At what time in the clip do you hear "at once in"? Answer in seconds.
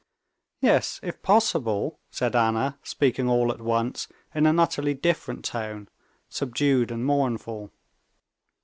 3.51-4.47